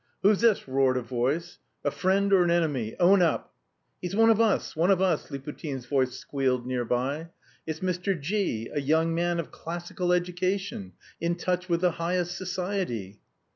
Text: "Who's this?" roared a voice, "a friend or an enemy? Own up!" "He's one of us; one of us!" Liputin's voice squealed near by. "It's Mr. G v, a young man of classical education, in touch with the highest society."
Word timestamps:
"Who's 0.23 0.41
this?" 0.41 0.67
roared 0.67 0.97
a 0.97 1.03
voice, 1.03 1.59
"a 1.85 1.91
friend 1.91 2.33
or 2.33 2.41
an 2.43 2.49
enemy? 2.49 2.95
Own 2.99 3.21
up!" 3.21 3.53
"He's 4.01 4.15
one 4.15 4.31
of 4.31 4.41
us; 4.41 4.75
one 4.75 4.89
of 4.89 4.99
us!" 4.99 5.29
Liputin's 5.29 5.85
voice 5.85 6.13
squealed 6.17 6.65
near 6.65 6.83
by. 6.85 7.27
"It's 7.67 7.81
Mr. 7.81 8.19
G 8.19 8.63
v, 8.63 8.71
a 8.73 8.81
young 8.81 9.13
man 9.13 9.39
of 9.39 9.51
classical 9.51 10.11
education, 10.11 10.93
in 11.19 11.35
touch 11.35 11.69
with 11.69 11.81
the 11.81 11.91
highest 11.91 12.35
society." 12.35 13.19